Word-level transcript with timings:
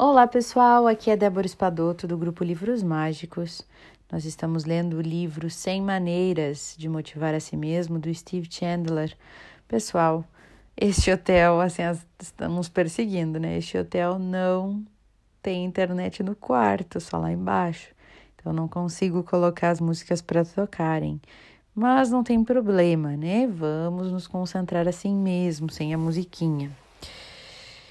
Olá 0.00 0.28
pessoal, 0.28 0.86
aqui 0.86 1.10
é 1.10 1.16
Débora 1.16 1.44
Espadoto 1.44 2.06
do 2.06 2.16
grupo 2.16 2.44
Livros 2.44 2.84
Mágicos. 2.84 3.66
Nós 4.12 4.24
estamos 4.24 4.64
lendo 4.64 4.98
o 4.98 5.00
livro 5.00 5.50
100 5.50 5.82
Maneiras 5.82 6.76
de 6.78 6.88
Motivar 6.88 7.34
a 7.34 7.40
Si 7.40 7.56
Mesmo 7.56 7.98
do 7.98 8.14
Steve 8.14 8.46
Chandler. 8.48 9.12
Pessoal, 9.66 10.24
este 10.76 11.10
hotel, 11.10 11.60
assim, 11.60 11.82
estamos 12.16 12.68
perseguindo, 12.68 13.40
né? 13.40 13.58
Este 13.58 13.76
hotel 13.76 14.20
não 14.20 14.84
tem 15.42 15.64
internet 15.64 16.22
no 16.22 16.36
quarto, 16.36 17.00
só 17.00 17.18
lá 17.18 17.32
embaixo. 17.32 17.92
Então 18.36 18.52
não 18.52 18.68
consigo 18.68 19.24
colocar 19.24 19.70
as 19.70 19.80
músicas 19.80 20.22
para 20.22 20.44
tocarem. 20.44 21.20
Mas 21.74 22.08
não 22.08 22.22
tem 22.22 22.44
problema, 22.44 23.16
né? 23.16 23.48
Vamos 23.48 24.12
nos 24.12 24.28
concentrar 24.28 24.86
assim 24.86 25.12
mesmo, 25.12 25.68
sem 25.68 25.92
a 25.92 25.98
musiquinha. 25.98 26.70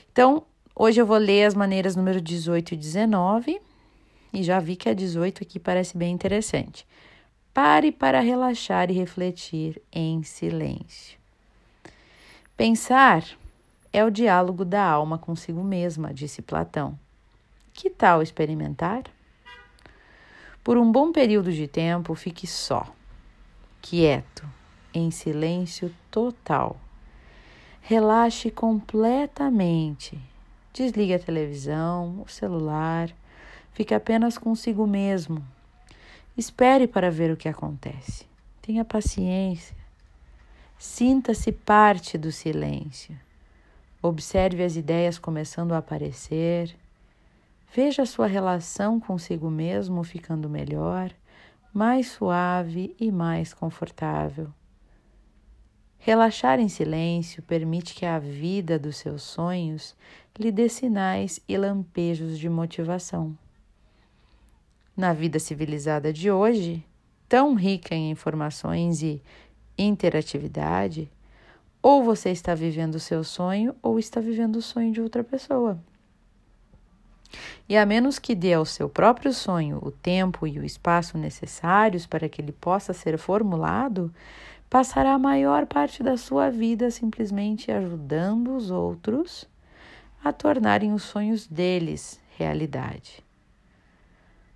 Então, 0.09 0.45
Hoje 0.80 1.02
eu 1.02 1.07
vou 1.07 1.18
ler 1.18 1.44
as 1.44 1.55
maneiras 1.55 1.96
número 1.96 2.21
18 2.21 2.76
e 2.76 2.77
19 2.77 3.59
e 4.31 4.44
já 4.44 4.59
vi 4.59 4.76
que 4.76 4.88
a 4.88 4.94
18 4.94 5.41
aqui 5.41 5.58
parece 5.58 5.98
bem 5.98 6.13
interessante. 6.13 6.85
Pare 7.52 7.91
para 7.91 8.20
relaxar 8.20 8.91
e 8.91 8.94
refletir 8.94 9.82
em 9.91 10.21
silêncio. 10.21 11.18
Pensar 12.55 13.26
é 13.91 14.05
o 14.05 14.12
diálogo 14.12 14.63
da 14.63 14.84
alma 14.84 15.18
consigo 15.18 15.63
mesma, 15.63 16.13
disse 16.13 16.44
Platão. 16.44 16.96
Que 17.73 17.90
tal 17.90 18.21
experimentar? 18.21 19.05
Por 20.63 20.77
um 20.77 20.91
bom 20.91 21.12
período 21.12 21.52
de 21.52 21.68
tempo, 21.68 22.13
fique 22.13 22.46
só, 22.46 22.85
quieto, 23.82 24.48
em 24.94 25.09
silêncio 25.09 25.91
total. 26.12 26.80
Relaxe 27.82 28.52
completamente 28.52 30.21
Desligue 30.77 31.16
a 31.16 31.20
televisão, 31.20 32.22
o 32.23 32.30
celular, 32.30 33.09
fique 33.73 33.95
apenas 33.95 34.38
consigo 34.38 34.85
mesmo. 34.85 35.43
Espere 36.38 36.88
para 36.88 37.10
ver 37.10 37.32
o 37.32 37.35
que 37.35 37.49
acontece. 37.49 38.27
Tenha 38.62 38.85
paciência. 38.85 39.76
Sinta-se 40.77 41.51
parte 41.51 42.16
do 42.16 42.32
silêncio. 42.32 43.20
Observe 44.04 44.63
as 44.63 44.76
ideias 44.76 45.18
começando 45.18 45.71
a 45.71 45.79
aparecer. 45.79 46.76
Veja 47.73 48.05
sua 48.05 48.27
relação 48.27 48.99
consigo 48.99 49.49
mesmo 49.49 50.04
ficando 50.04 50.48
melhor, 50.48 51.12
mais 51.73 52.12
suave 52.12 52.96
e 52.99 53.12
mais 53.12 53.51
confortável. 53.51 54.54
Relaxar 55.99 56.59
em 56.59 56.70
silêncio 56.70 57.43
permite 57.43 57.93
que 57.93 58.05
a 58.05 58.20
vida 58.20 58.79
dos 58.79 58.98
seus 58.98 59.23
sonhos 59.23 59.95
lhe 60.37 60.51
dê 60.51 60.70
sinais 60.70 61.39
e 61.48 61.57
lampejos 61.57 62.37
de 62.37 62.49
motivação. 62.49 63.37
Na 64.95 65.13
vida 65.13 65.38
civilizada 65.39 66.13
de 66.13 66.31
hoje, 66.31 66.84
tão 67.28 67.56
rica 67.56 67.94
em 67.94 68.12
informações 68.12 69.01
e 69.01 69.22
interatividade, 69.78 71.12
ou 71.81 72.03
você 72.03 72.31
está 72.31 72.56
vivendo 72.56 72.95
o 72.95 73.00
seu 73.00 73.23
sonho 73.23 73.75
ou 73.81 74.00
está 74.00 74.19
vivendo 74.19 74.57
o 74.57 74.61
sonho 74.61 74.91
de 74.91 75.01
outra 75.01 75.23
pessoa. 75.23 75.79
E 77.69 77.75
a 77.75 77.85
menos 77.85 78.17
que 78.17 78.34
dê 78.34 78.53
ao 78.53 78.66
seu 78.66 78.88
próprio 78.88 79.34
sonho 79.34 79.79
o 79.81 79.91
tempo 79.91 80.47
e 80.47 80.57
o 80.57 80.66
espaço 80.66 81.17
necessários 81.17 82.06
para 82.06 82.29
que 82.29 82.41
ele 82.41 82.53
possa 82.53 82.94
ser 82.94 83.17
formulado, 83.17 84.13
passará 84.69 85.13
a 85.13 85.19
maior 85.19 85.66
parte 85.66 86.03
da 86.03 86.18
sua 86.18 86.50
vida 86.50 86.91
simplesmente 86.91 87.72
ajudando 87.72 88.56
os 88.56 88.69
outros 88.69 89.47
a 90.23 90.34
tornarem 90.34 90.94
os 90.94 91.03
sonhos 91.03 91.47
deles 91.47 92.19
realidade. 92.38 93.23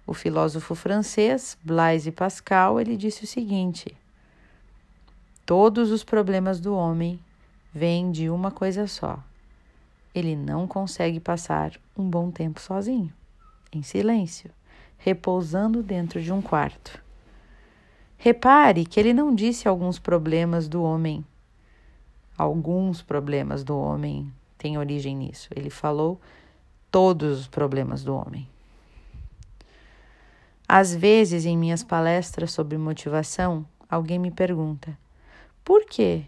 O 0.06 0.14
filósofo 0.14 0.76
francês 0.76 1.58
Blaise 1.64 2.12
Pascal 2.12 2.80
ele 2.80 2.98
disse 2.98 3.24
o 3.24 3.28
seguinte: 3.28 3.96
Todos 5.46 5.92
os 5.92 6.04
problemas 6.04 6.60
do 6.60 6.76
homem 6.76 7.20
vêm 7.74 8.12
de 8.12 8.30
uma 8.30 8.52
coisa 8.52 8.88
só. 8.88 9.24
Ele 10.14 10.36
não 10.36 10.68
consegue 10.68 11.20
passar 11.20 11.80
um 11.98 12.10
bom 12.10 12.30
tempo 12.30 12.60
sozinho, 12.60 13.14
em 13.72 13.82
silêncio, 13.82 14.52
repousando 14.98 15.82
dentro 15.82 16.22
de 16.22 16.34
um 16.34 16.42
quarto. 16.42 17.02
Repare 18.24 18.86
que 18.86 19.00
ele 19.00 19.16
não 19.16 19.34
disse 19.34 19.68
alguns 19.68 19.98
problemas 19.98 20.68
do 20.68 20.84
homem. 20.84 21.26
Alguns 22.38 23.02
problemas 23.02 23.64
do 23.64 23.76
homem 23.76 24.32
têm 24.60 24.78
origem 24.78 25.16
nisso. 25.16 25.50
Ele 25.56 25.72
falou 25.72 26.22
todos 26.92 27.40
os 27.40 27.48
problemas 27.48 28.04
do 28.04 28.16
homem. 28.16 28.48
Às 30.68 30.94
vezes, 30.94 31.48
em 31.48 31.58
minhas 31.58 31.84
palestras 31.84 32.52
sobre 32.52 32.78
motivação, 32.78 33.66
alguém 33.90 34.20
me 34.20 34.30
pergunta: 34.30 34.96
por 35.66 35.86
que 35.86 36.24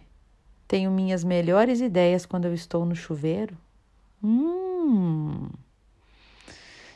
tenho 0.67 0.89
minhas 0.89 1.23
melhores 1.23 1.79
ideias 1.79 2.25
quando 2.25 2.45
eu 2.45 2.55
estou 2.55 2.87
no 2.87 2.95
chuveiro? 2.95 3.55
Hum. 4.23 5.47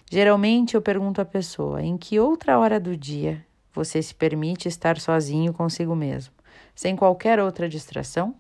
Geralmente 0.10 0.74
eu 0.74 0.82
pergunto 0.82 1.22
à 1.22 1.26
pessoa 1.26 1.84
em 1.84 1.98
que 1.98 2.20
outra 2.20 2.58
hora 2.58 2.80
do 2.80 2.98
dia 2.98 3.46
você 3.78 4.02
se 4.02 4.16
permite 4.16 4.68
estar 4.68 5.00
sozinho 5.00 5.54
consigo 5.54 5.96
mesmo, 5.96 6.34
sem 6.74 6.96
qualquer 6.96 7.40
outra 7.40 7.70
distração? 7.70 8.34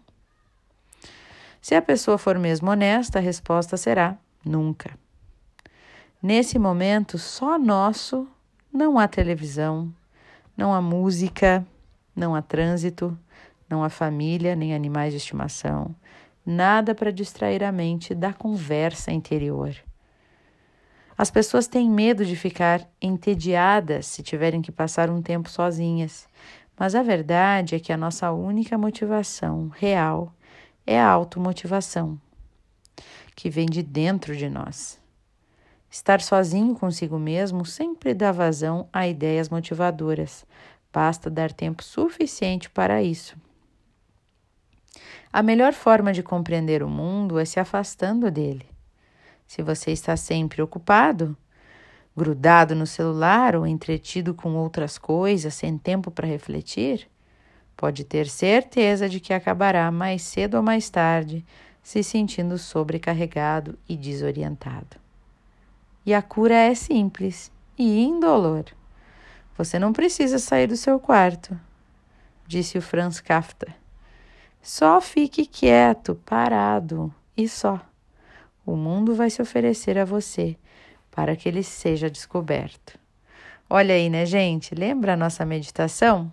Se 1.61 1.75
a 1.75 1.81
pessoa 1.81 2.17
for 2.17 2.39
mesmo 2.39 2.71
honesta, 2.71 3.19
a 3.19 3.21
resposta 3.21 3.77
será 3.77 4.17
nunca. 4.43 4.97
Nesse 6.21 6.57
momento, 6.57 7.19
só 7.19 7.59
nosso, 7.59 8.27
não 8.73 8.97
há 8.97 9.07
televisão, 9.07 9.93
não 10.55 10.73
há 10.73 10.81
música, 10.81 11.63
não 12.15 12.33
há 12.33 12.41
trânsito, 12.41 13.15
não 13.69 13.83
há 13.83 13.89
família 13.89 14.55
nem 14.55 14.73
animais 14.73 15.11
de 15.11 15.17
estimação, 15.17 15.95
nada 16.43 16.95
para 16.95 17.11
distrair 17.11 17.63
a 17.63 17.71
mente 17.71 18.15
da 18.15 18.33
conversa 18.33 19.11
interior. 19.11 19.75
As 21.17 21.31
pessoas 21.31 21.67
têm 21.67 21.89
medo 21.89 22.23
de 22.23 22.35
ficar 22.35 22.87
entediadas 23.01 24.05
se 24.05 24.21
tiverem 24.21 24.61
que 24.61 24.71
passar 24.71 25.09
um 25.09 25.19
tempo 25.19 25.49
sozinhas, 25.49 26.27
mas 26.77 26.93
a 26.93 27.01
verdade 27.01 27.73
é 27.73 27.79
que 27.79 27.91
a 27.91 27.97
nossa 27.97 28.31
única 28.31 28.77
motivação 28.77 29.69
real 29.69 30.31
é 30.85 31.01
a 31.01 31.09
automotivação, 31.09 32.21
que 33.35 33.49
vem 33.49 33.65
de 33.65 33.81
dentro 33.81 34.35
de 34.35 34.47
nós. 34.47 34.99
Estar 35.89 36.21
sozinho 36.21 36.75
consigo 36.75 37.17
mesmo 37.17 37.65
sempre 37.65 38.13
dá 38.13 38.31
vazão 38.31 38.87
a 38.93 39.07
ideias 39.07 39.49
motivadoras, 39.49 40.45
basta 40.93 41.31
dar 41.31 41.51
tempo 41.51 41.83
suficiente 41.83 42.69
para 42.69 43.01
isso. 43.01 43.35
A 45.33 45.41
melhor 45.41 45.73
forma 45.73 46.13
de 46.13 46.21
compreender 46.21 46.83
o 46.83 46.89
mundo 46.89 47.39
é 47.39 47.45
se 47.45 47.59
afastando 47.59 48.29
dele. 48.29 48.76
Se 49.47 49.61
você 49.63 49.91
está 49.91 50.17
sempre 50.17 50.61
ocupado, 50.61 51.35
grudado 52.15 52.75
no 52.75 52.85
celular 52.85 53.55
ou 53.55 53.65
entretido 53.65 54.33
com 54.33 54.55
outras 54.55 54.97
coisas, 54.97 55.53
sem 55.53 55.77
tempo 55.77 56.11
para 56.11 56.27
refletir, 56.27 57.09
pode 57.75 58.03
ter 58.03 58.27
certeza 58.27 59.07
de 59.07 59.19
que 59.19 59.33
acabará 59.33 59.89
mais 59.89 60.23
cedo 60.23 60.55
ou 60.55 60.63
mais 60.63 60.89
tarde 60.89 61.45
se 61.81 62.03
sentindo 62.03 62.57
sobrecarregado 62.57 63.79
e 63.87 63.95
desorientado. 63.95 64.97
E 66.05 66.13
a 66.13 66.21
cura 66.21 66.55
é 66.55 66.75
simples 66.75 67.49
e 67.77 68.03
indolor. 68.03 68.65
Você 69.57 69.79
não 69.79 69.93
precisa 69.93 70.39
sair 70.39 70.67
do 70.67 70.75
seu 70.75 70.99
quarto, 70.99 71.57
disse 72.45 72.77
o 72.77 72.81
Franz 72.81 73.21
Kafka. 73.21 73.73
Só 74.61 74.99
fique 74.99 75.45
quieto, 75.45 76.15
parado 76.25 77.13
e 77.37 77.47
só 77.47 77.79
o 78.67 78.75
mundo 78.75 79.15
vai 79.15 79.29
se 79.29 79.41
oferecer 79.41 79.97
a 79.97 80.03
você 80.03 80.57
para 81.09 81.37
que 81.37 81.47
ele 81.47 81.63
seja 81.63 82.09
descoberto. 82.09 82.99
Olha 83.69 83.95
aí, 83.95 84.09
né, 84.09 84.25
gente? 84.25 84.75
Lembra 84.75 85.13
a 85.13 85.17
nossa 85.17 85.45
meditação? 85.45 86.31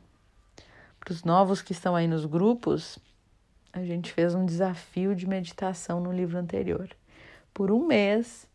Para 0.99 1.13
os 1.13 1.23
novos 1.23 1.63
que 1.63 1.71
estão 1.71 1.95
aí 1.95 2.09
nos 2.09 2.27
grupos, 2.27 2.99
a 3.73 3.85
gente 3.85 4.13
fez 4.13 4.35
um 4.35 4.45
desafio 4.45 5.15
de 5.15 5.29
meditação 5.29 6.01
no 6.01 6.13
livro 6.13 6.37
anterior. 6.37 6.89
Por 7.53 7.71
um 7.71 7.87
mês, 7.87 8.49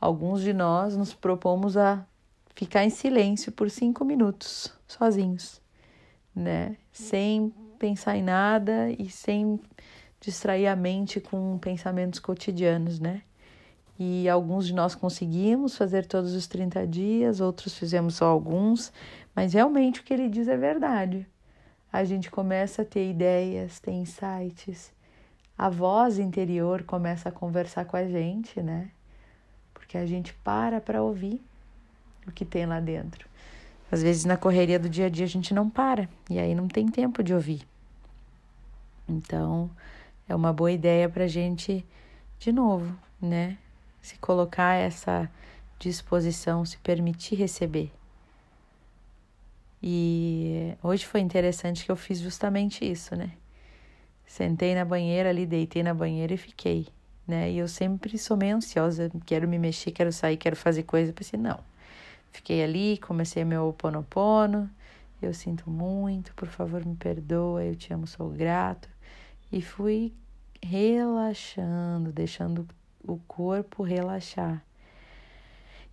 alguns 0.00 0.40
de 0.40 0.52
nós 0.52 0.96
nos 0.96 1.12
propomos 1.12 1.76
a 1.76 2.06
ficar 2.54 2.84
em 2.84 2.90
silêncio 2.90 3.50
por 3.50 3.68
cinco 3.70 4.04
minutos, 4.04 4.72
sozinhos, 4.86 5.60
né? 6.34 6.76
Sem 6.92 7.52
pensar 7.76 8.16
em 8.16 8.22
nada 8.22 8.88
e 8.96 9.10
sem 9.10 9.60
distrair 10.26 10.66
a 10.66 10.76
mente 10.76 11.20
com 11.20 11.56
pensamentos 11.58 12.20
cotidianos, 12.20 13.00
né? 13.00 13.22
E 13.98 14.28
alguns 14.28 14.66
de 14.66 14.74
nós 14.74 14.94
conseguimos 14.94 15.74
fazer 15.76 16.04
todos 16.04 16.34
os 16.34 16.46
30 16.46 16.86
dias, 16.86 17.40
outros 17.40 17.78
fizemos 17.78 18.16
só 18.16 18.26
alguns, 18.26 18.92
mas 19.34 19.54
realmente 19.54 20.00
o 20.00 20.02
que 20.02 20.12
ele 20.12 20.28
diz 20.28 20.48
é 20.48 20.56
verdade. 20.56 21.26
A 21.90 22.04
gente 22.04 22.30
começa 22.30 22.82
a 22.82 22.84
ter 22.84 23.08
ideias, 23.08 23.80
ter 23.80 23.92
insights, 23.92 24.92
a 25.56 25.70
voz 25.70 26.18
interior 26.18 26.82
começa 26.82 27.30
a 27.30 27.32
conversar 27.32 27.86
com 27.86 27.96
a 27.96 28.04
gente, 28.04 28.60
né? 28.60 28.90
porque 29.86 29.96
a 29.96 30.04
gente 30.04 30.34
para 30.42 30.80
para 30.80 31.00
ouvir 31.00 31.40
o 32.26 32.32
que 32.32 32.44
tem 32.44 32.66
lá 32.66 32.80
dentro. 32.80 33.28
Às 33.90 34.02
vezes 34.02 34.24
na 34.24 34.36
correria 34.36 34.80
do 34.80 34.88
dia 34.88 35.06
a 35.06 35.08
dia 35.08 35.24
a 35.24 35.28
gente 35.28 35.54
não 35.54 35.70
para 35.70 36.08
e 36.28 36.40
aí 36.40 36.56
não 36.56 36.66
tem 36.66 36.88
tempo 36.88 37.22
de 37.22 37.32
ouvir. 37.32 37.62
Então 39.08 39.70
é 40.28 40.34
uma 40.34 40.52
boa 40.52 40.72
ideia 40.72 41.08
para 41.08 41.24
a 41.24 41.28
gente, 41.28 41.84
de 42.38 42.52
novo, 42.52 42.96
né? 43.20 43.58
Se 44.02 44.18
colocar 44.18 44.74
essa 44.74 45.30
disposição, 45.78 46.64
se 46.64 46.78
permitir 46.78 47.36
receber. 47.36 47.92
E 49.82 50.74
hoje 50.82 51.04
foi 51.06 51.20
interessante 51.20 51.84
que 51.84 51.90
eu 51.90 51.96
fiz 51.96 52.18
justamente 52.18 52.84
isso, 52.84 53.14
né? 53.14 53.32
Sentei 54.26 54.74
na 54.74 54.84
banheira 54.84 55.30
ali, 55.30 55.46
deitei 55.46 55.82
na 55.82 55.94
banheira 55.94 56.34
e 56.34 56.36
fiquei, 56.36 56.88
né? 57.26 57.50
E 57.50 57.58
eu 57.58 57.68
sempre 57.68 58.18
sou 58.18 58.36
meio 58.36 58.56
ansiosa, 58.56 59.10
quero 59.24 59.46
me 59.46 59.58
mexer, 59.58 59.92
quero 59.92 60.12
sair, 60.12 60.36
quero 60.36 60.56
fazer 60.56 60.82
coisa. 60.82 61.10
Eu 61.10 61.14
pensei, 61.14 61.38
não. 61.38 61.60
Fiquei 62.32 62.62
ali, 62.64 62.98
comecei 62.98 63.44
meu 63.44 63.72
ponopono. 63.72 64.68
Eu 65.22 65.32
sinto 65.32 65.70
muito, 65.70 66.34
por 66.34 66.48
favor, 66.48 66.84
me 66.84 66.96
perdoa, 66.96 67.64
eu 67.64 67.74
te 67.76 67.92
amo, 67.92 68.06
sou 68.06 68.28
grato. 68.28 68.88
E 69.50 69.62
fui 69.62 70.12
relaxando, 70.62 72.12
deixando 72.12 72.66
o 73.02 73.18
corpo 73.26 73.82
relaxar. 73.82 74.64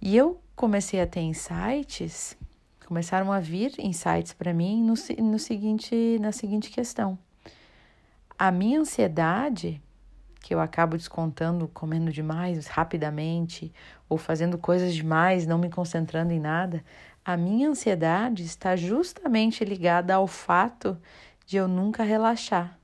E 0.02 0.18
eu 0.18 0.42
comecei 0.56 1.00
a 1.00 1.08
ter 1.08 1.22
insights, 1.22 2.38
começaram 2.86 3.32
a 3.32 3.40
vir 3.40 3.74
insights 3.80 4.34
para 4.34 4.54
mim 4.54 4.84
no, 4.84 4.94
no 5.24 5.40
seguinte, 5.40 6.18
na 6.20 6.32
seguinte 6.32 6.70
questão. 6.70 7.18
A 8.38 8.52
minha 8.52 8.80
ansiedade, 8.80 9.82
que 10.42 10.54
eu 10.54 10.60
acabo 10.60 10.98
descontando 10.98 11.68
comendo 11.70 12.12
demais 12.12 12.68
rapidamente 12.68 13.72
ou 14.10 14.18
fazendo 14.18 14.58
coisas 14.58 14.94
demais, 14.94 15.48
não 15.48 15.58
me 15.58 15.70
concentrando 15.70 16.34
em 16.34 16.40
nada, 16.40 16.84
a 17.24 17.38
minha 17.38 17.70
ansiedade 17.70 18.44
está 18.44 18.76
justamente 18.76 19.64
ligada 19.64 20.14
ao 20.14 20.28
fato 20.28 20.98
de 21.46 21.56
eu 21.56 21.68
nunca 21.68 22.04
relaxar. 22.04 22.78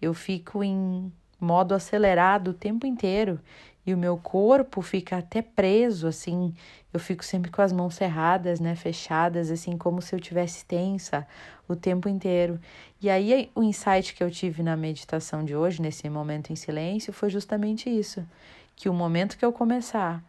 Eu 0.00 0.14
fico 0.14 0.62
em 0.62 1.12
modo 1.40 1.74
acelerado 1.74 2.48
o 2.48 2.54
tempo 2.54 2.86
inteiro 2.86 3.40
e 3.86 3.94
o 3.94 3.98
meu 3.98 4.16
corpo 4.16 4.82
fica 4.82 5.18
até 5.18 5.40
preso, 5.40 6.08
assim. 6.08 6.52
Eu 6.92 6.98
fico 6.98 7.24
sempre 7.24 7.50
com 7.50 7.62
as 7.62 7.72
mãos 7.72 7.94
cerradas, 7.94 8.58
né, 8.58 8.74
fechadas, 8.74 9.50
assim, 9.50 9.78
como 9.78 10.02
se 10.02 10.14
eu 10.14 10.18
tivesse 10.18 10.64
tensa 10.64 11.26
o 11.68 11.76
tempo 11.76 12.08
inteiro. 12.08 12.58
E 13.00 13.08
aí 13.08 13.50
o 13.54 13.62
insight 13.62 14.12
que 14.12 14.24
eu 14.24 14.30
tive 14.30 14.62
na 14.62 14.76
meditação 14.76 15.44
de 15.44 15.54
hoje, 15.54 15.80
nesse 15.80 16.08
momento 16.10 16.52
em 16.52 16.56
silêncio, 16.56 17.12
foi 17.12 17.30
justamente 17.30 17.88
isso, 17.88 18.26
que 18.74 18.88
o 18.88 18.94
momento 18.94 19.38
que 19.38 19.44
eu 19.44 19.52
começar 19.52 20.22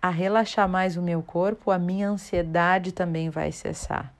a 0.00 0.08
relaxar 0.08 0.68
mais 0.68 0.96
o 0.96 1.02
meu 1.02 1.22
corpo, 1.22 1.70
a 1.70 1.78
minha 1.78 2.08
ansiedade 2.08 2.92
também 2.92 3.28
vai 3.28 3.52
cessar, 3.52 4.12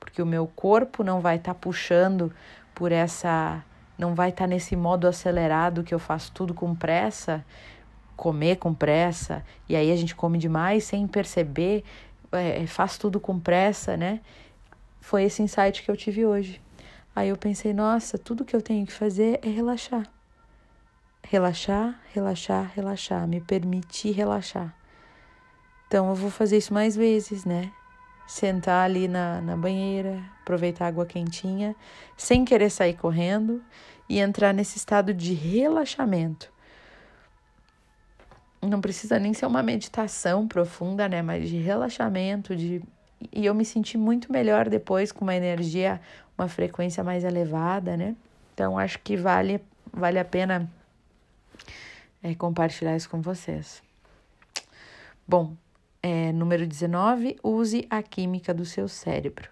porque 0.00 0.20
o 0.20 0.26
meu 0.26 0.46
corpo 0.46 1.04
não 1.04 1.20
vai 1.20 1.36
estar 1.36 1.54
tá 1.54 1.58
puxando 1.60 2.32
por 2.74 2.90
essa 2.90 3.62
não 3.98 4.14
vai 4.14 4.30
estar 4.30 4.44
tá 4.44 4.48
nesse 4.48 4.74
modo 4.76 5.06
acelerado 5.06 5.82
que 5.82 5.94
eu 5.94 5.98
faço 5.98 6.32
tudo 6.32 6.54
com 6.54 6.74
pressa, 6.74 7.44
comer 8.16 8.56
com 8.56 8.72
pressa, 8.72 9.44
e 9.68 9.76
aí 9.76 9.90
a 9.90 9.96
gente 9.96 10.14
come 10.14 10.38
demais 10.38 10.84
sem 10.84 11.06
perceber, 11.06 11.84
é, 12.30 12.66
faz 12.66 12.96
tudo 12.96 13.20
com 13.20 13.38
pressa, 13.38 13.96
né? 13.96 14.20
Foi 15.00 15.24
esse 15.24 15.42
insight 15.42 15.82
que 15.82 15.90
eu 15.90 15.96
tive 15.96 16.24
hoje. 16.24 16.60
Aí 17.14 17.28
eu 17.28 17.36
pensei, 17.36 17.74
nossa, 17.74 18.16
tudo 18.16 18.44
que 18.44 18.56
eu 18.56 18.62
tenho 18.62 18.86
que 18.86 18.92
fazer 18.92 19.40
é 19.42 19.48
relaxar. 19.48 20.08
Relaxar, 21.24 22.00
relaxar, 22.12 22.72
relaxar, 22.74 23.26
me 23.28 23.40
permitir 23.40 24.12
relaxar. 24.12 24.74
Então 25.86 26.08
eu 26.08 26.14
vou 26.14 26.30
fazer 26.30 26.56
isso 26.56 26.72
mais 26.72 26.96
vezes, 26.96 27.44
né? 27.44 27.70
Sentar 28.26 28.84
ali 28.84 29.08
na, 29.08 29.40
na 29.40 29.56
banheira, 29.56 30.22
aproveitar 30.40 30.86
a 30.86 30.88
água 30.88 31.06
quentinha, 31.06 31.76
sem 32.16 32.44
querer 32.44 32.70
sair 32.70 32.94
correndo 32.94 33.62
e 34.08 34.18
entrar 34.18 34.52
nesse 34.52 34.76
estado 34.76 35.12
de 35.12 35.32
relaxamento. 35.34 36.50
Não 38.60 38.80
precisa 38.80 39.18
nem 39.18 39.34
ser 39.34 39.46
uma 39.46 39.62
meditação 39.62 40.46
profunda, 40.46 41.08
né? 41.08 41.20
Mas 41.20 41.48
de 41.48 41.58
relaxamento, 41.58 42.54
de 42.54 42.82
e 43.32 43.46
eu 43.46 43.54
me 43.54 43.64
senti 43.64 43.96
muito 43.96 44.32
melhor 44.32 44.68
depois 44.68 45.12
com 45.12 45.24
uma 45.24 45.34
energia, 45.34 46.00
uma 46.36 46.48
frequência 46.48 47.04
mais 47.04 47.22
elevada, 47.22 47.96
né? 47.96 48.16
Então 48.54 48.78
acho 48.78 48.98
que 48.98 49.16
vale 49.16 49.60
vale 49.92 50.18
a 50.18 50.24
pena 50.24 50.68
é, 52.22 52.34
compartilhar 52.34 52.96
isso 52.96 53.10
com 53.10 53.20
vocês. 53.20 53.82
Bom, 55.26 55.54
é, 56.02 56.32
número 56.32 56.66
19, 56.66 57.36
use 57.42 57.86
a 57.88 58.02
química 58.02 58.52
do 58.52 58.64
seu 58.64 58.88
cérebro. 58.88 59.48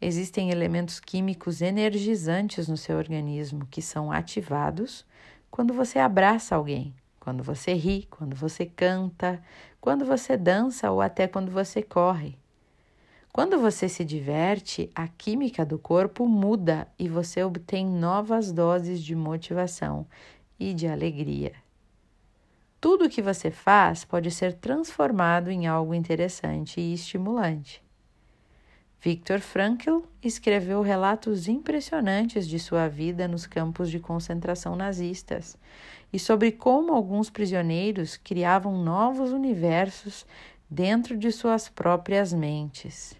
Existem 0.00 0.50
elementos 0.50 0.98
químicos 0.98 1.62
energizantes 1.62 2.66
no 2.66 2.76
seu 2.76 2.96
organismo 2.96 3.66
que 3.70 3.80
são 3.80 4.10
ativados 4.10 5.06
quando 5.50 5.72
você 5.72 5.98
abraça 5.98 6.56
alguém, 6.56 6.94
quando 7.20 7.44
você 7.44 7.74
ri, 7.74 8.08
quando 8.10 8.34
você 8.34 8.66
canta, 8.66 9.40
quando 9.80 10.04
você 10.04 10.36
dança 10.36 10.90
ou 10.90 11.00
até 11.00 11.28
quando 11.28 11.50
você 11.50 11.82
corre. 11.82 12.36
Quando 13.32 13.60
você 13.60 13.88
se 13.88 14.04
diverte, 14.04 14.90
a 14.92 15.06
química 15.06 15.64
do 15.64 15.78
corpo 15.78 16.26
muda 16.26 16.88
e 16.98 17.08
você 17.08 17.44
obtém 17.44 17.86
novas 17.86 18.50
doses 18.50 19.00
de 19.00 19.14
motivação 19.14 20.04
e 20.58 20.74
de 20.74 20.88
alegria. 20.88 21.52
Tudo 22.80 23.04
o 23.04 23.10
que 23.10 23.20
você 23.20 23.50
faz 23.50 24.06
pode 24.06 24.30
ser 24.30 24.54
transformado 24.54 25.50
em 25.50 25.66
algo 25.66 25.92
interessante 25.92 26.80
e 26.80 26.94
estimulante. 26.94 27.82
Viktor 29.02 29.40
Frankl 29.40 30.00
escreveu 30.22 30.80
relatos 30.80 31.46
impressionantes 31.46 32.48
de 32.48 32.58
sua 32.58 32.88
vida 32.88 33.28
nos 33.28 33.46
campos 33.46 33.90
de 33.90 33.98
concentração 33.98 34.76
nazistas 34.76 35.58
e 36.10 36.18
sobre 36.18 36.52
como 36.52 36.94
alguns 36.94 37.28
prisioneiros 37.28 38.16
criavam 38.16 38.82
novos 38.82 39.30
universos 39.30 40.26
dentro 40.68 41.18
de 41.18 41.30
suas 41.30 41.68
próprias 41.68 42.32
mentes. 42.32 43.14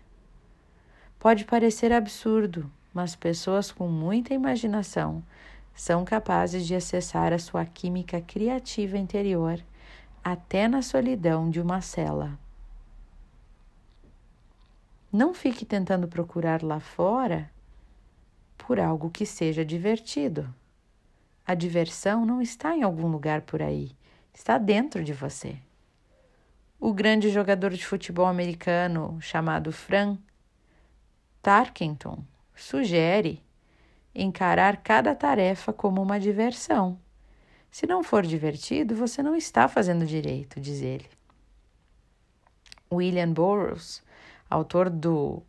Pode 1.18 1.44
parecer 1.44 1.92
absurdo, 1.92 2.70
mas 2.94 3.14
pessoas 3.14 3.70
com 3.70 3.88
muita 3.88 4.32
imaginação 4.32 5.22
são 5.81 6.05
capazes 6.05 6.67
de 6.67 6.75
acessar 6.75 7.32
a 7.32 7.38
sua 7.38 7.65
química 7.65 8.21
criativa 8.21 8.99
interior 8.99 9.59
até 10.23 10.69
na 10.69 10.82
solidão 10.82 11.49
de 11.49 11.59
uma 11.59 11.81
cela. 11.81 12.38
Não 15.10 15.32
fique 15.32 15.65
tentando 15.65 16.06
procurar 16.06 16.63
lá 16.63 16.81
fora 16.81 17.51
por 18.58 18.79
algo 18.79 19.08
que 19.08 19.25
seja 19.25 19.65
divertido. 19.65 20.55
A 21.46 21.55
diversão 21.55 22.27
não 22.27 22.43
está 22.43 22.77
em 22.77 22.82
algum 22.82 23.08
lugar 23.08 23.41
por 23.41 23.63
aí, 23.63 23.96
está 24.34 24.58
dentro 24.58 25.03
de 25.03 25.15
você. 25.15 25.56
O 26.79 26.93
grande 26.93 27.31
jogador 27.31 27.70
de 27.70 27.87
futebol 27.87 28.27
americano 28.27 29.19
chamado 29.22 29.72
Fran 29.72 30.19
Tarkenton 31.41 32.22
sugere 32.55 33.43
encarar 34.14 34.79
cada 34.79 35.14
tarefa 35.14 35.72
como 35.72 36.02
uma 36.02 36.19
diversão. 36.19 36.98
Se 37.70 37.86
não 37.86 38.02
for 38.02 38.26
divertido, 38.26 38.96
você 38.96 39.22
não 39.22 39.36
está 39.36 39.69
fazendo 39.69 40.05
direito, 40.05 40.60
diz 40.60 40.82
ele. 40.82 41.06
William 42.93 43.32
Burroughs, 43.32 44.02
autor 44.48 44.90
do 44.90 45.43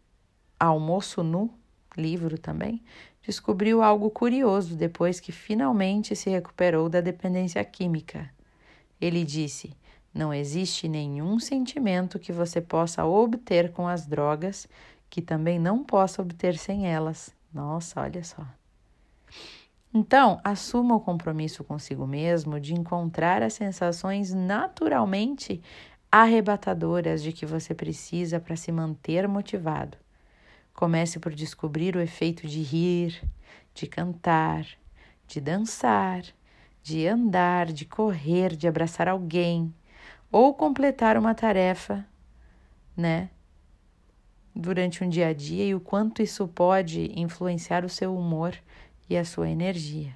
Almoço 0.60 1.24
Nu, 1.24 1.50
livro 1.98 2.38
também, 2.38 2.84
descobriu 3.24 3.82
algo 3.82 4.12
curioso 4.12 4.76
depois 4.76 5.20
que 5.20 5.32
finalmente 5.32 6.16
se 6.16 6.30
recuperou 6.30 6.88
da 6.88 7.02
dependência 7.02 7.64
química. 7.66 8.30
Ele 9.00 9.26
disse: 9.26 9.76
Não 10.14 10.32
existe 10.32 10.88
nenhum 10.88 11.40
sentimento 11.40 12.20
que 12.20 12.32
você 12.32 12.62
possa 12.62 13.04
obter 13.04 13.72
com 13.72 13.88
as 13.88 14.06
drogas 14.06 14.68
que 15.10 15.22
também 15.22 15.60
não 15.60 15.84
possa 15.84 16.22
obter 16.22 16.58
sem 16.58 16.88
elas. 16.88 17.36
Nossa, 17.54 18.02
olha 18.02 18.24
só. 18.24 18.46
Então, 19.94 20.40
assuma 20.44 20.96
o 20.96 21.02
compromisso 21.02 21.64
consigo 21.64 22.08
mesmo 22.08 22.60
de 22.60 22.74
encontrar 22.74 23.44
as 23.44 23.54
sensações 23.54 24.34
naturalmente 24.34 25.62
arrebatadoras 26.10 27.22
de 27.22 27.34
que 27.34 27.46
você 27.46 27.74
precisa 27.74 28.40
para 28.40 28.56
se 28.56 28.72
manter 28.72 29.28
motivado. 29.28 29.98
Comece 30.74 31.20
por 31.20 31.34
descobrir 31.34 31.96
o 31.96 32.02
efeito 32.02 32.48
de 32.48 32.62
rir, 32.62 33.22
de 33.74 33.86
cantar, 33.86 34.66
de 35.28 35.42
dançar, 35.42 36.24
de 36.82 37.06
andar, 37.08 37.68
de 37.68 37.86
correr, 37.86 38.56
de 38.56 38.68
abraçar 38.68 39.08
alguém 39.10 39.74
ou 40.32 40.54
completar 40.54 41.18
uma 41.18 41.36
tarefa, 41.36 42.06
né? 42.96 43.30
Durante 44.56 45.04
um 45.04 45.10
dia 45.10 45.28
a 45.28 45.34
dia 45.34 45.66
e 45.66 45.76
o 45.76 45.80
quanto 45.80 46.22
isso 46.22 46.48
pode 46.48 47.12
influenciar 47.20 47.86
o 47.86 47.90
seu 47.90 48.16
humor 48.16 48.56
e 49.10 49.18
a 49.18 49.26
sua 49.26 49.50
energia. 49.50 50.14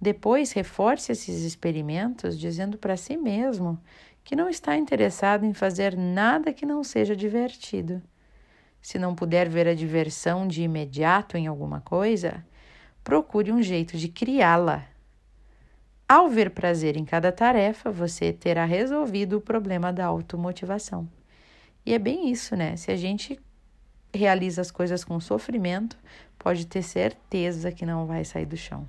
Depois, 0.00 0.52
reforce 0.52 1.10
esses 1.12 1.42
experimentos 1.42 2.38
dizendo 2.38 2.78
para 2.78 2.96
si 2.96 3.16
mesmo 3.16 3.78
que 4.22 4.36
não 4.36 4.48
está 4.48 4.76
interessado 4.76 5.44
em 5.44 5.52
fazer 5.52 5.96
nada 5.96 6.52
que 6.52 6.66
não 6.66 6.84
seja 6.84 7.16
divertido. 7.16 8.00
Se 8.80 8.98
não 8.98 9.14
puder 9.14 9.48
ver 9.48 9.66
a 9.66 9.74
diversão 9.74 10.46
de 10.46 10.62
imediato 10.62 11.36
em 11.36 11.46
alguma 11.46 11.80
coisa, 11.80 12.44
procure 13.02 13.50
um 13.50 13.62
jeito 13.62 13.96
de 13.96 14.08
criá-la. 14.08 14.84
Ao 16.08 16.28
ver 16.28 16.50
prazer 16.50 16.96
em 16.96 17.04
cada 17.04 17.32
tarefa, 17.32 17.90
você 17.90 18.32
terá 18.32 18.64
resolvido 18.64 19.38
o 19.38 19.40
problema 19.40 19.92
da 19.92 20.06
automotivação. 20.06 21.08
E 21.88 21.94
é 21.94 21.98
bem 21.98 22.30
isso, 22.30 22.54
né? 22.54 22.76
Se 22.76 22.90
a 22.90 22.96
gente 22.96 23.40
realiza 24.12 24.60
as 24.60 24.70
coisas 24.70 25.02
com 25.02 25.18
sofrimento, 25.18 25.96
pode 26.38 26.66
ter 26.66 26.82
certeza 26.82 27.72
que 27.72 27.86
não 27.86 28.04
vai 28.04 28.26
sair 28.26 28.44
do 28.44 28.58
chão. 28.58 28.86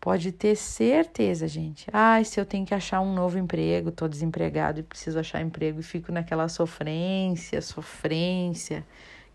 Pode 0.00 0.32
ter 0.32 0.56
certeza, 0.56 1.46
gente. 1.46 1.86
Ai, 1.92 2.24
se 2.24 2.40
eu 2.40 2.44
tenho 2.44 2.66
que 2.66 2.74
achar 2.74 3.00
um 3.00 3.14
novo 3.14 3.38
emprego, 3.38 3.92
tô 3.92 4.08
desempregado 4.08 4.80
e 4.80 4.82
preciso 4.82 5.16
achar 5.16 5.40
emprego 5.40 5.78
e 5.78 5.84
fico 5.84 6.10
naquela 6.10 6.48
sofrência, 6.48 7.62
sofrência, 7.62 8.84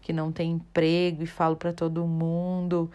que 0.01 0.11
não 0.11 0.29
tem 0.29 0.51
emprego 0.51 1.23
e 1.23 1.25
falo 1.25 1.55
para 1.55 1.71
todo 1.71 2.05
mundo. 2.05 2.91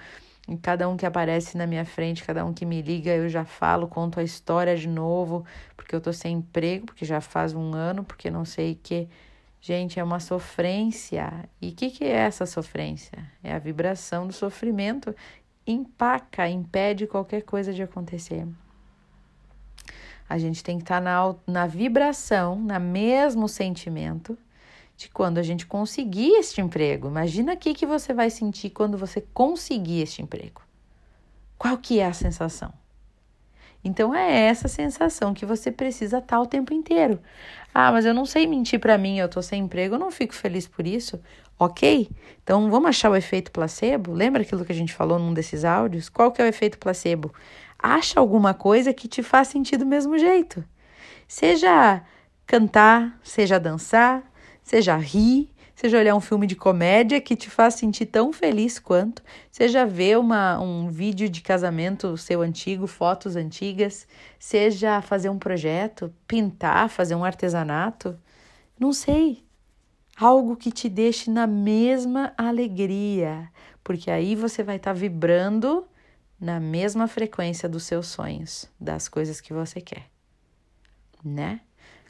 E 0.49 0.57
cada 0.57 0.89
um 0.89 0.97
que 0.97 1.05
aparece 1.05 1.59
na 1.59 1.67
minha 1.67 1.85
frente, 1.85 2.25
cada 2.25 2.45
um 2.45 2.55
que 2.55 2.65
me 2.65 2.81
liga, 2.81 3.15
eu 3.15 3.29
já 3.29 3.45
falo, 3.45 3.87
conto 3.87 4.19
a 4.19 4.23
história 4.23 4.75
de 4.75 4.89
novo, 4.89 5.45
porque 5.77 5.95
eu 5.95 6.01
tô 6.01 6.11
sem 6.11 6.37
emprego, 6.37 6.87
porque 6.87 7.05
já 7.05 7.21
faz 7.21 7.53
um 7.53 7.75
ano, 7.75 8.03
porque 8.03 8.31
não 8.31 8.47
sei 8.47 8.73
o 8.73 8.77
que. 8.83 9.09
Gente, 9.61 10.01
é 10.01 10.05
uma 10.05 10.21
sofrência. 10.21 11.31
E 11.61 11.69
o 11.69 11.75
que, 11.75 11.91
que 11.91 12.05
é 12.05 12.13
essa 12.13 12.47
sofrência? 12.47 13.19
É 13.45 13.53
a 13.53 13.59
vibração 13.59 14.27
do 14.27 14.33
sofrimento 14.33 15.15
empaca, 15.67 16.49
impede 16.49 17.07
qualquer 17.07 17.43
coisa 17.43 17.75
de 17.75 17.83
acontecer. 17.83 18.47
A 20.27 20.39
gente 20.39 20.65
tem 20.65 20.79
que 20.79 20.85
estar 20.85 20.97
tá 20.97 21.01
na, 21.01 21.35
na 21.47 21.67
vibração, 21.67 22.59
na 22.59 22.79
mesmo 22.79 23.49
sentimento 23.49 24.39
de 24.99 25.09
quando 25.09 25.39
a 25.39 25.43
gente 25.45 25.65
conseguir 25.65 26.33
este 26.33 26.61
emprego. 26.61 27.07
Imagina 27.07 27.53
aqui 27.53 27.73
que 27.73 27.87
você 27.87 28.13
vai 28.13 28.31
sentir 28.31 28.71
quando 28.71 28.99
você 28.99 29.21
conseguir 29.33 30.03
este 30.03 30.21
emprego. 30.21 30.61
Qual 31.57 31.79
que 31.79 32.01
é 32.01 32.07
a 32.07 32.13
sensação? 32.13 32.73
Então 33.83 34.13
é 34.13 34.29
essa 34.29 34.67
sensação 34.67 35.33
que 35.33 35.47
você 35.47 35.71
precisa 35.71 36.19
estar 36.19 36.41
o 36.41 36.47
tempo 36.47 36.75
inteiro. 36.75 37.21
Ah, 37.73 37.93
mas 37.93 38.05
eu 38.05 38.13
não 38.13 38.27
sei 38.27 38.45
mentir 38.45 38.81
para 38.81 38.99
mim, 38.99 39.21
eu 39.21 39.29
tô 39.29 39.41
sem 39.41 39.63
emprego, 39.63 39.95
eu 39.95 40.01
não 40.01 40.11
fico 40.11 40.35
feliz 40.35 40.67
por 40.67 40.85
isso. 40.85 41.21
Ok? 41.57 42.11
Então 42.43 42.69
vamos 42.69 42.89
achar 42.89 43.09
o 43.09 43.15
efeito 43.17 43.53
placebo? 43.53 44.13
Lembra 44.13 44.43
aquilo 44.43 44.65
que 44.65 44.73
a 44.73 44.75
gente 44.75 44.93
falou 44.93 45.17
num 45.17 45.33
desses 45.33 45.65
áudios? 45.65 46.09
Qual 46.09 46.33
que 46.33 46.43
é 46.43 46.45
o 46.45 46.49
efeito 46.49 46.77
placebo? 46.77 47.33
Acha 47.79 48.19
alguma 48.19 48.53
coisa 48.53 48.93
que 48.93 49.07
te 49.07 49.23
faz 49.23 49.47
sentir 49.47 49.77
do 49.77 49.87
mesmo 49.87 50.19
jeito. 50.19 50.65
Seja 51.29 52.03
cantar, 52.45 53.17
seja 53.23 53.61
dançar, 53.61 54.29
seja 54.69 54.95
rir, 54.99 55.49
seja 55.75 55.99
olhar 55.99 56.15
um 56.15 56.21
filme 56.21 56.47
de 56.47 56.55
comédia 56.55 57.23
que 57.23 57.35
te 57.35 57.49
faz 57.49 57.75
sentir 57.75 58.05
tão 58.05 58.35
feliz 58.35 58.79
quanto, 58.79 59.23
seja 59.51 59.87
ver 59.87 60.19
uma, 60.19 60.61
um 60.61 60.91
vídeo 60.91 61.27
de 61.27 61.41
casamento 61.41 62.19
seu 62.19 62.43
antigo, 62.43 62.87
fotos 62.87 63.35
antigas, 63.35 64.07
seja 64.39 65.01
fazer 65.01 65.31
um 65.31 65.39
projeto, 65.39 66.13
pintar, 66.27 66.91
fazer 66.91 67.15
um 67.15 67.25
artesanato, 67.25 68.19
não 68.79 68.93
sei 68.93 69.43
algo 70.15 70.55
que 70.55 70.71
te 70.71 70.87
deixe 70.87 71.31
na 71.31 71.47
mesma 71.47 72.35
alegria, 72.37 73.51
porque 73.83 74.11
aí 74.11 74.35
você 74.35 74.63
vai 74.63 74.77
estar 74.77 74.93
tá 74.93 75.01
vibrando 75.01 75.89
na 76.39 76.61
mesma 76.61 77.09
frequência 77.09 77.71
dos 77.71 77.85
seus 77.85 78.09
sonhos, 78.09 78.71
das 78.79 79.09
coisas 79.09 79.41
que 79.41 79.55
você 79.55 79.81
quer, 79.81 80.11
né? 81.25 81.63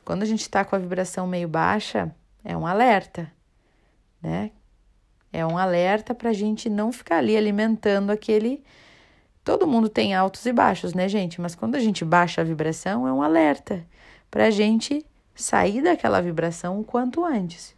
Quando 0.05 0.25
a 0.25 0.27
gente 0.27 0.41
está 0.41 0.65
com 0.65 0.75
a 0.75 0.79
vibração 0.79 1.25
meio 1.25 1.47
baixa, 1.47 2.13
é 2.49 2.57
um 2.57 2.67
alerta, 2.67 3.31
né? 4.23 4.51
É 5.31 5.45
um 5.45 5.59
alerta 5.59 6.15
para 6.15 6.31
a 6.31 6.33
gente 6.33 6.71
não 6.71 6.91
ficar 6.91 7.19
ali 7.19 7.37
alimentando 7.37 8.11
aquele. 8.11 8.65
Todo 9.45 9.67
mundo 9.67 9.87
tem 9.87 10.15
altos 10.15 10.47
e 10.47 10.53
baixos, 10.53 10.95
né, 10.95 11.07
gente? 11.11 11.43
Mas 11.43 11.55
quando 11.55 11.75
a 11.75 11.79
gente 11.79 12.07
baixa 12.07 12.41
a 12.41 12.45
vibração, 12.45 13.07
é 13.07 13.13
um 13.13 13.23
alerta 13.23 13.85
para 14.31 14.47
a 14.47 14.51
gente 14.51 15.05
sair 15.35 15.83
daquela 15.83 16.23
vibração 16.23 16.81
o 16.81 16.85
quanto 16.85 17.23
antes. 17.23 17.77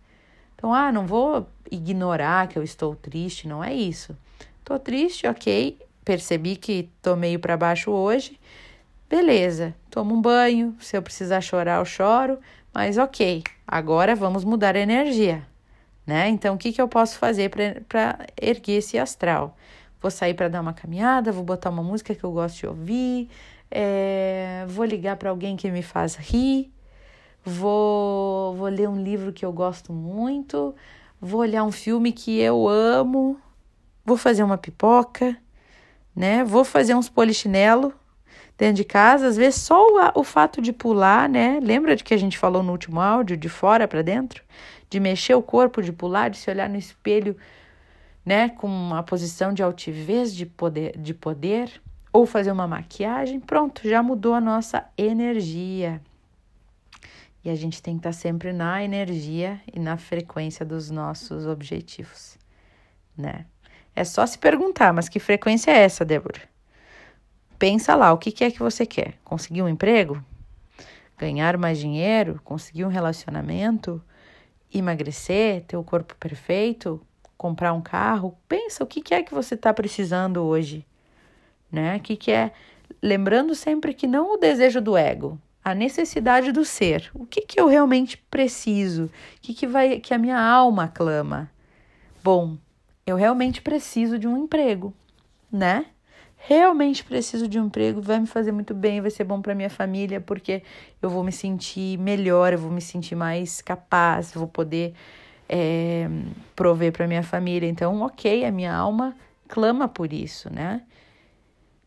Então, 0.54 0.72
ah, 0.72 0.92
não 0.92 1.04
vou 1.04 1.48
ignorar 1.68 2.46
que 2.46 2.56
eu 2.56 2.62
estou 2.62 2.94
triste, 2.94 3.48
não 3.48 3.64
é 3.64 3.74
isso. 3.74 4.16
Tô 4.64 4.78
triste, 4.78 5.26
ok, 5.26 5.80
percebi 6.04 6.54
que 6.54 6.88
tô 7.02 7.16
meio 7.16 7.40
para 7.40 7.56
baixo 7.56 7.90
hoje. 7.90 8.38
Beleza, 9.08 9.74
tomo 9.90 10.14
um 10.14 10.20
banho, 10.20 10.76
se 10.78 10.96
eu 10.96 11.02
precisar 11.02 11.40
chorar, 11.40 11.80
eu 11.80 11.84
choro, 11.84 12.38
mas 12.72 12.98
ok, 12.98 13.42
agora 13.66 14.14
vamos 14.14 14.44
mudar 14.44 14.76
a 14.76 14.80
energia, 14.80 15.46
né? 16.06 16.28
Então, 16.28 16.54
o 16.54 16.58
que, 16.58 16.72
que 16.72 16.80
eu 16.80 16.88
posso 16.88 17.18
fazer 17.18 17.50
para 17.88 18.26
erguer 18.40 18.78
esse 18.78 18.98
astral? 18.98 19.56
Vou 20.00 20.10
sair 20.10 20.34
para 20.34 20.48
dar 20.48 20.60
uma 20.60 20.72
caminhada, 20.72 21.32
vou 21.32 21.44
botar 21.44 21.70
uma 21.70 21.82
música 21.82 22.14
que 22.14 22.24
eu 22.24 22.32
gosto 22.32 22.58
de 22.58 22.66
ouvir, 22.66 23.28
é, 23.70 24.64
vou 24.68 24.84
ligar 24.84 25.16
para 25.16 25.30
alguém 25.30 25.56
que 25.56 25.70
me 25.70 25.82
faz 25.82 26.14
rir, 26.14 26.72
vou, 27.44 28.54
vou 28.54 28.68
ler 28.68 28.88
um 28.88 29.02
livro 29.02 29.32
que 29.32 29.44
eu 29.44 29.52
gosto 29.52 29.92
muito, 29.92 30.74
vou 31.20 31.40
olhar 31.40 31.64
um 31.64 31.72
filme 31.72 32.12
que 32.12 32.38
eu 32.40 32.68
amo, 32.68 33.38
vou 34.04 34.16
fazer 34.16 34.42
uma 34.42 34.56
pipoca, 34.56 35.36
né? 36.16 36.44
Vou 36.44 36.64
fazer 36.64 36.94
uns 36.94 37.08
polichinelo 37.08 37.92
dentro 38.60 38.74
de 38.74 38.84
casa, 38.84 39.26
às 39.26 39.38
vezes 39.38 39.62
só 39.62 39.82
o, 39.82 40.20
o 40.20 40.22
fato 40.22 40.60
de 40.60 40.70
pular, 40.70 41.26
né? 41.30 41.58
Lembra 41.62 41.96
de 41.96 42.04
que 42.04 42.12
a 42.12 42.16
gente 42.18 42.36
falou 42.36 42.62
no 42.62 42.72
último 42.72 43.00
áudio, 43.00 43.34
de 43.34 43.48
fora 43.48 43.88
para 43.88 44.02
dentro? 44.02 44.44
De 44.90 45.00
mexer 45.00 45.34
o 45.34 45.42
corpo, 45.42 45.80
de 45.80 45.90
pular, 45.90 46.28
de 46.28 46.36
se 46.36 46.50
olhar 46.50 46.68
no 46.68 46.76
espelho, 46.76 47.34
né? 48.24 48.50
Com 48.50 48.66
uma 48.66 49.02
posição 49.02 49.54
de 49.54 49.62
altivez, 49.62 50.34
de 50.36 50.44
poder, 50.44 50.94
de 50.98 51.14
poder 51.14 51.80
ou 52.12 52.26
fazer 52.26 52.52
uma 52.52 52.68
maquiagem, 52.68 53.40
pronto, 53.40 53.88
já 53.88 54.02
mudou 54.02 54.34
a 54.34 54.40
nossa 54.42 54.84
energia. 54.98 55.98
E 57.42 57.48
a 57.48 57.54
gente 57.54 57.82
tem 57.82 57.94
que 57.94 58.00
estar 58.00 58.12
sempre 58.12 58.52
na 58.52 58.84
energia 58.84 59.58
e 59.72 59.80
na 59.80 59.96
frequência 59.96 60.66
dos 60.66 60.90
nossos 60.90 61.46
objetivos, 61.46 62.36
né? 63.16 63.46
É 63.96 64.04
só 64.04 64.26
se 64.26 64.38
perguntar, 64.38 64.92
mas 64.92 65.08
que 65.08 65.18
frequência 65.18 65.70
é 65.70 65.78
essa, 65.78 66.04
Débora? 66.04 66.49
Pensa 67.60 67.94
lá, 67.94 68.10
o 68.10 68.16
que 68.16 68.42
é 68.42 68.50
que 68.50 68.58
você 68.58 68.86
quer? 68.86 69.18
Conseguir 69.22 69.60
um 69.60 69.68
emprego? 69.68 70.24
Ganhar 71.18 71.58
mais 71.58 71.78
dinheiro? 71.78 72.40
Conseguir 72.42 72.86
um 72.86 72.88
relacionamento? 72.88 74.02
Emagrecer? 74.72 75.64
Ter 75.66 75.76
o 75.76 75.84
corpo 75.84 76.14
perfeito? 76.18 77.02
Comprar 77.36 77.74
um 77.74 77.82
carro? 77.82 78.34
Pensa, 78.48 78.82
o 78.82 78.86
que 78.86 79.12
é 79.12 79.22
que 79.22 79.34
você 79.34 79.56
está 79.56 79.74
precisando 79.74 80.38
hoje? 80.38 80.86
Né? 81.70 81.98
O 81.98 82.00
que, 82.00 82.16
que 82.16 82.32
é? 82.32 82.50
Lembrando 83.02 83.54
sempre 83.54 83.92
que 83.92 84.06
não 84.06 84.32
o 84.32 84.38
desejo 84.38 84.80
do 84.80 84.96
ego, 84.96 85.38
a 85.62 85.74
necessidade 85.74 86.52
do 86.52 86.64
ser. 86.64 87.10
O 87.12 87.26
que, 87.26 87.42
que 87.42 87.60
eu 87.60 87.66
realmente 87.66 88.16
preciso? 88.30 89.04
O 89.04 89.10
que, 89.42 89.52
que, 89.52 89.66
vai, 89.66 90.00
que 90.00 90.14
a 90.14 90.18
minha 90.18 90.40
alma 90.40 90.88
clama? 90.88 91.50
Bom, 92.24 92.56
eu 93.06 93.16
realmente 93.16 93.60
preciso 93.60 94.18
de 94.18 94.26
um 94.26 94.44
emprego, 94.44 94.94
né? 95.52 95.84
Realmente 96.42 97.04
preciso 97.04 97.46
de 97.46 97.60
um 97.60 97.66
emprego, 97.66 98.00
vai 98.00 98.18
me 98.18 98.26
fazer 98.26 98.50
muito 98.50 98.72
bem, 98.74 99.00
vai 99.00 99.10
ser 99.10 99.24
bom 99.24 99.42
para 99.42 99.54
minha 99.54 99.68
família, 99.68 100.20
porque 100.20 100.62
eu 101.02 101.10
vou 101.10 101.22
me 101.22 101.30
sentir 101.30 101.98
melhor, 101.98 102.52
eu 102.52 102.58
vou 102.58 102.70
me 102.70 102.80
sentir 102.80 103.14
mais 103.14 103.60
capaz, 103.60 104.32
vou 104.32 104.48
poder 104.48 104.94
é, 105.46 106.08
prover 106.56 106.92
para 106.92 107.06
minha 107.06 107.22
família. 107.22 107.68
Então, 107.68 108.00
ok, 108.00 108.44
a 108.46 108.50
minha 108.50 108.74
alma 108.74 109.14
clama 109.48 109.86
por 109.86 110.12
isso, 110.14 110.48
né? 110.50 110.82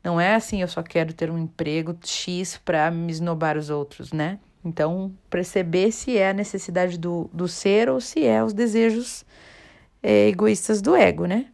Não 0.04 0.22
é 0.22 0.36
assim, 0.36 0.62
eu 0.62 0.68
só 0.68 0.84
quero 0.84 1.14
ter 1.14 1.32
um 1.32 1.38
emprego 1.38 1.98
X 2.04 2.56
para 2.64 2.92
me 2.92 3.12
esnobar 3.12 3.58
os 3.58 3.72
outros, 3.72 4.14
né? 4.14 4.38
Então, 4.64 5.12
perceber 5.30 5.92
se 5.92 6.18
é 6.18 6.30
a 6.30 6.34
necessidade 6.34 6.98
do, 7.00 7.30
do 7.34 7.48
ser 7.48 7.90
ou 7.90 8.00
se 8.00 8.24
é 8.24 8.44
os 8.44 8.54
desejos 8.54 9.26
é, 10.02 10.28
egoístas 10.28 10.82
do 10.82 10.96
ego, 10.96 11.26
né? 11.26 11.48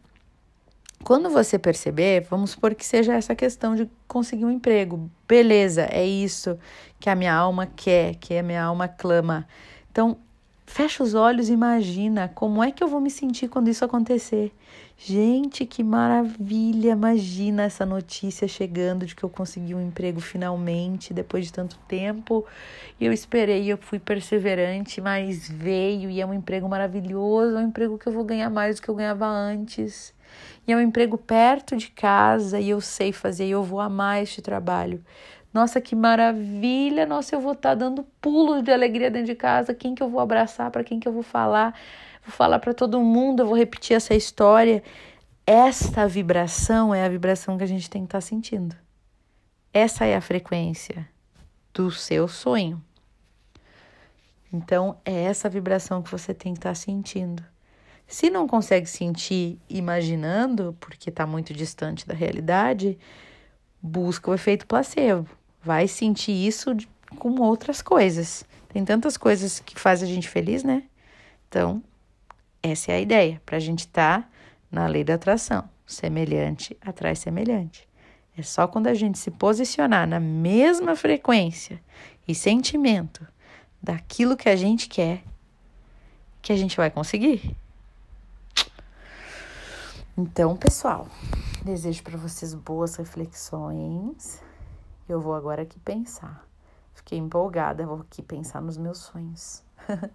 Quando 1.02 1.30
você 1.30 1.58
perceber, 1.58 2.26
vamos 2.30 2.50
supor 2.50 2.74
que 2.74 2.84
seja 2.84 3.14
essa 3.14 3.34
questão 3.34 3.74
de 3.74 3.90
conseguir 4.06 4.44
um 4.44 4.50
emprego. 4.50 5.10
Beleza, 5.26 5.88
é 5.90 6.06
isso 6.06 6.58
que 7.00 7.08
a 7.08 7.14
minha 7.14 7.34
alma 7.34 7.66
quer, 7.66 8.16
que 8.16 8.36
a 8.36 8.42
minha 8.42 8.62
alma 8.62 8.86
clama. 8.86 9.48
Então, 9.90 10.18
fecha 10.66 11.02
os 11.02 11.14
olhos 11.14 11.48
e 11.48 11.52
imagina 11.52 12.28
como 12.28 12.62
é 12.62 12.70
que 12.70 12.84
eu 12.84 12.86
vou 12.86 13.00
me 13.00 13.10
sentir 13.10 13.48
quando 13.48 13.68
isso 13.68 13.84
acontecer. 13.84 14.52
Gente, 14.96 15.64
que 15.64 15.82
maravilha! 15.82 16.90
Imagina 16.90 17.62
essa 17.62 17.86
notícia 17.86 18.46
chegando 18.46 19.06
de 19.06 19.16
que 19.16 19.24
eu 19.24 19.30
consegui 19.30 19.74
um 19.74 19.80
emprego 19.80 20.20
finalmente, 20.20 21.14
depois 21.14 21.46
de 21.46 21.52
tanto 21.52 21.78
tempo. 21.88 22.44
E 23.00 23.06
eu 23.06 23.12
esperei, 23.12 23.72
eu 23.72 23.78
fui 23.78 23.98
perseverante, 23.98 25.00
mas 25.00 25.48
veio 25.48 26.10
e 26.10 26.20
é 26.20 26.26
um 26.26 26.34
emprego 26.34 26.68
maravilhoso, 26.68 27.56
é 27.56 27.60
um 27.60 27.68
emprego 27.68 27.98
que 27.98 28.06
eu 28.06 28.12
vou 28.12 28.24
ganhar 28.24 28.50
mais 28.50 28.76
do 28.76 28.82
que 28.82 28.90
eu 28.90 28.94
ganhava 28.94 29.26
antes. 29.26 30.12
E 30.66 30.72
é 30.72 30.76
um 30.76 30.80
emprego 30.80 31.18
perto 31.18 31.76
de 31.76 31.90
casa 31.90 32.60
e 32.60 32.70
eu 32.70 32.80
sei 32.80 33.12
fazer 33.12 33.46
e 33.46 33.50
eu 33.50 33.62
vou 33.62 33.80
amar 33.80 34.22
este 34.22 34.40
trabalho. 34.40 35.04
Nossa, 35.52 35.80
que 35.80 35.96
maravilha! 35.96 37.04
Nossa, 37.06 37.34
eu 37.34 37.40
vou 37.40 37.52
estar 37.52 37.70
tá 37.70 37.74
dando 37.74 38.04
pulos 38.20 38.62
de 38.62 38.70
alegria 38.70 39.10
dentro 39.10 39.26
de 39.26 39.34
casa. 39.34 39.74
Quem 39.74 39.94
que 39.94 40.02
eu 40.02 40.08
vou 40.08 40.20
abraçar? 40.20 40.70
Para 40.70 40.84
quem 40.84 41.00
que 41.00 41.08
eu 41.08 41.12
vou 41.12 41.22
falar? 41.24 41.74
Vou 42.24 42.32
falar 42.32 42.58
para 42.58 42.72
todo 42.72 43.00
mundo, 43.00 43.40
eu 43.40 43.46
vou 43.46 43.56
repetir 43.56 43.96
essa 43.96 44.14
história. 44.14 44.82
Esta 45.46 46.06
vibração 46.06 46.94
é 46.94 47.04
a 47.04 47.08
vibração 47.08 47.58
que 47.58 47.64
a 47.64 47.66
gente 47.66 47.90
tem 47.90 48.02
que 48.02 48.06
estar 48.06 48.18
tá 48.18 48.22
sentindo. 48.22 48.76
Essa 49.72 50.04
é 50.04 50.14
a 50.14 50.20
frequência 50.20 51.08
do 51.74 51.90
seu 51.90 52.28
sonho. 52.28 52.82
Então, 54.52 54.98
é 55.04 55.12
essa 55.12 55.48
vibração 55.48 56.02
que 56.02 56.10
você 56.10 56.34
tem 56.34 56.52
que 56.52 56.58
estar 56.58 56.70
tá 56.70 56.74
sentindo. 56.74 57.42
Se 58.10 58.28
não 58.28 58.48
consegue 58.48 58.90
sentir 58.90 59.56
imaginando, 59.68 60.76
porque 60.80 61.10
está 61.10 61.24
muito 61.24 61.54
distante 61.54 62.08
da 62.08 62.12
realidade, 62.12 62.98
busca 63.80 64.28
o 64.28 64.34
efeito 64.34 64.66
placebo. 64.66 65.30
Vai 65.62 65.86
sentir 65.86 66.32
isso 66.32 66.76
com 67.20 67.40
outras 67.40 67.80
coisas. 67.80 68.44
Tem 68.68 68.84
tantas 68.84 69.16
coisas 69.16 69.60
que 69.60 69.78
fazem 69.78 70.10
a 70.10 70.12
gente 70.12 70.28
feliz, 70.28 70.64
né? 70.64 70.82
Então, 71.48 71.80
essa 72.60 72.90
é 72.90 72.96
a 72.96 73.00
ideia, 73.00 73.40
para 73.46 73.58
a 73.58 73.60
gente 73.60 73.86
estar 73.86 74.22
tá 74.22 74.28
na 74.72 74.88
lei 74.88 75.04
da 75.04 75.14
atração. 75.14 75.70
Semelhante 75.86 76.76
atrai 76.80 77.14
semelhante. 77.14 77.88
É 78.36 78.42
só 78.42 78.66
quando 78.66 78.88
a 78.88 78.94
gente 78.94 79.20
se 79.20 79.30
posicionar 79.30 80.08
na 80.08 80.18
mesma 80.18 80.96
frequência 80.96 81.80
e 82.26 82.34
sentimento 82.34 83.24
daquilo 83.80 84.36
que 84.36 84.48
a 84.48 84.56
gente 84.56 84.88
quer 84.88 85.22
que 86.42 86.52
a 86.52 86.56
gente 86.56 86.76
vai 86.76 86.90
conseguir. 86.90 87.54
Então, 90.22 90.54
pessoal, 90.54 91.08
desejo 91.64 92.02
para 92.02 92.18
vocês 92.18 92.52
boas 92.52 92.94
reflexões. 92.96 94.42
Eu 95.08 95.18
vou 95.18 95.34
agora 95.34 95.62
aqui 95.62 95.78
pensar. 95.78 96.46
Fiquei 96.92 97.16
empolgada, 97.16 97.86
vou 97.86 98.02
aqui 98.02 98.20
pensar 98.20 98.60
nos 98.60 98.76
meus 98.76 98.98
sonhos. 98.98 99.62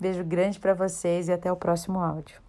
Beijo 0.00 0.24
grande 0.24 0.58
para 0.58 0.74
vocês 0.74 1.28
e 1.28 1.32
até 1.32 1.52
o 1.52 1.56
próximo 1.56 2.00
áudio. 2.00 2.40